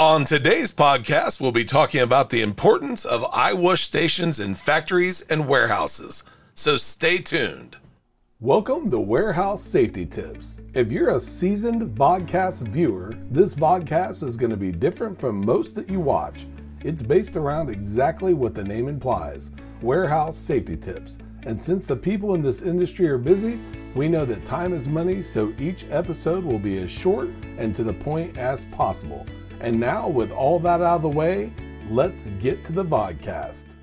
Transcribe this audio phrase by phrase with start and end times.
[0.00, 5.48] On today's podcast, we'll be talking about the importance of eyewash stations in factories and
[5.48, 6.22] warehouses.
[6.54, 7.78] So stay tuned.
[8.38, 10.60] Welcome to Warehouse Safety Tips.
[10.72, 15.74] If you're a seasoned vodcast viewer, this vodcast is going to be different from most
[15.74, 16.46] that you watch.
[16.84, 19.50] It's based around exactly what the name implies
[19.82, 21.18] warehouse safety tips.
[21.42, 23.58] And since the people in this industry are busy,
[23.96, 27.82] we know that time is money, so each episode will be as short and to
[27.82, 29.26] the point as possible.
[29.60, 31.52] And now, with all that out of the way,
[31.90, 33.74] let's get to the vodcast.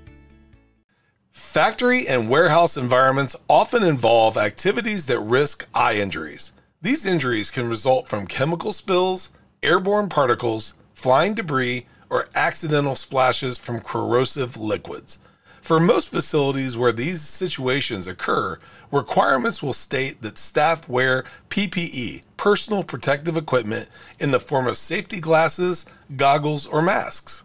[1.32, 6.52] Factory and warehouse environments often involve activities that risk eye injuries.
[6.80, 9.30] These injuries can result from chemical spills,
[9.62, 15.18] airborne particles, flying debris, or accidental splashes from corrosive liquids.
[15.66, 18.60] For most facilities where these situations occur,
[18.92, 23.88] requirements will state that staff wear PPE, personal protective equipment,
[24.20, 25.84] in the form of safety glasses,
[26.14, 27.42] goggles, or masks.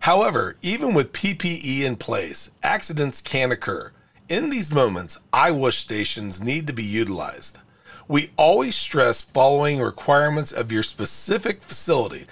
[0.00, 3.92] However, even with PPE in place, accidents can occur.
[4.28, 7.56] In these moments, eyewash stations need to be utilized.
[8.06, 12.26] We always stress following requirements of your specific facility.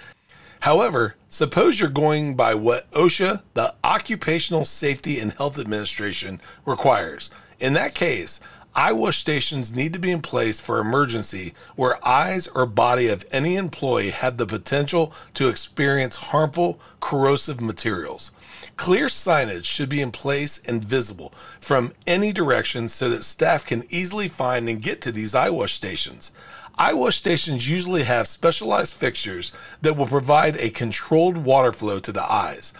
[0.63, 7.29] However, suppose you're going by what OSHA, the Occupational Safety and Health Administration, requires.
[7.59, 8.39] In that case,
[8.73, 13.57] eyewash stations need to be in place for emergency where eyes or body of any
[13.57, 18.31] employee have the potential to experience harmful corrosive materials.
[18.77, 23.83] Clear signage should be in place and visible from any direction so that staff can
[23.89, 26.31] easily find and get to these eyewash stations.
[26.77, 32.31] Eyewash stations usually have specialized fixtures that will provide a controlled water flow to the
[32.31, 32.73] eyes.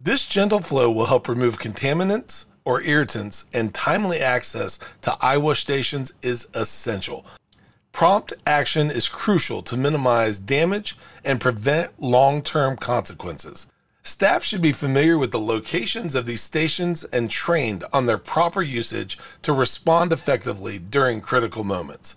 [0.00, 6.14] This gentle flow will help remove contaminants, or irritants, and timely access to eyewash stations
[6.22, 7.26] is essential.
[7.92, 13.66] Prompt action is crucial to minimize damage and prevent long term consequences.
[14.02, 18.62] Staff should be familiar with the locations of these stations and trained on their proper
[18.62, 22.16] usage to respond effectively during critical moments.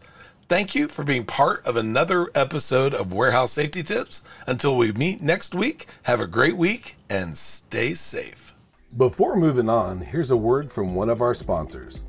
[0.50, 4.22] Thank you for being part of another episode of Warehouse Safety Tips.
[4.48, 8.54] Until we meet next week, have a great week and stay safe.
[8.96, 12.06] Before moving on, here's a word from one of our sponsors.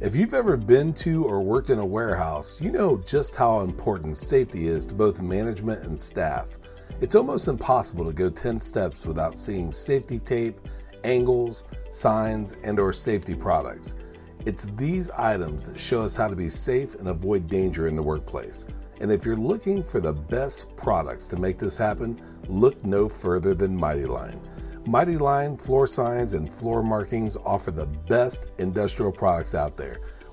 [0.00, 4.16] If you've ever been to or worked in a warehouse, you know just how important
[4.16, 6.56] safety is to both management and staff.
[7.02, 10.58] It's almost impossible to go 10 steps without seeing safety tape,
[11.04, 13.96] angles, signs, and or safety products.
[14.44, 18.02] It's these items that show us how to be safe and avoid danger in the
[18.02, 18.66] workplace.
[19.00, 23.54] And if you're looking for the best products to make this happen, look no further
[23.54, 24.40] than Mighty Line.
[24.84, 30.00] Mighty Line floor signs and floor markings offer the best industrial products out there.